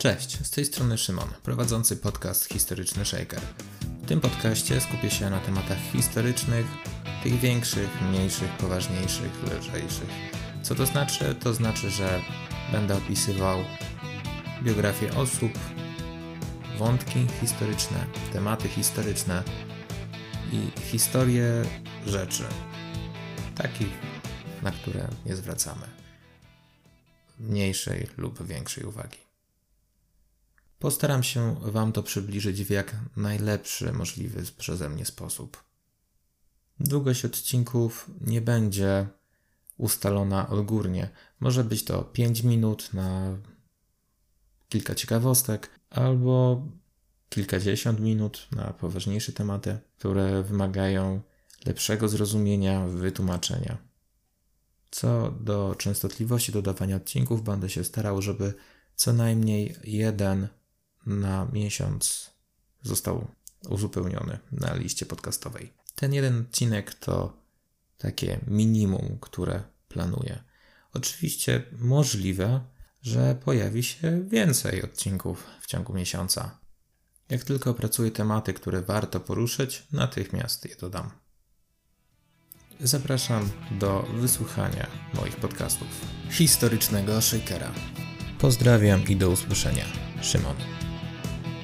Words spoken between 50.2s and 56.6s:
wymagają lepszego zrozumienia, wytłumaczenia. Co do częstotliwości